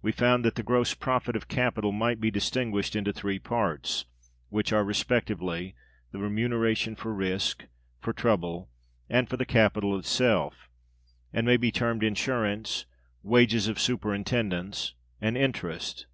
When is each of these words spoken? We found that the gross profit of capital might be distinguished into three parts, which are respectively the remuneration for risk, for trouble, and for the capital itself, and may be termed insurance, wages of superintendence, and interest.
We 0.00 0.10
found 0.10 0.42
that 0.46 0.54
the 0.54 0.62
gross 0.62 0.94
profit 0.94 1.36
of 1.36 1.46
capital 1.46 1.92
might 1.92 2.18
be 2.18 2.30
distinguished 2.30 2.96
into 2.96 3.12
three 3.12 3.38
parts, 3.38 4.06
which 4.48 4.72
are 4.72 4.82
respectively 4.82 5.74
the 6.12 6.18
remuneration 6.18 6.96
for 6.96 7.12
risk, 7.12 7.66
for 8.00 8.14
trouble, 8.14 8.70
and 9.10 9.28
for 9.28 9.36
the 9.36 9.44
capital 9.44 9.98
itself, 9.98 10.70
and 11.30 11.44
may 11.44 11.58
be 11.58 11.70
termed 11.70 12.02
insurance, 12.02 12.86
wages 13.22 13.68
of 13.68 13.78
superintendence, 13.78 14.94
and 15.20 15.36
interest. 15.36 16.06